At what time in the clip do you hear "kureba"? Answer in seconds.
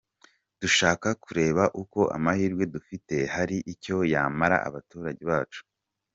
1.23-1.63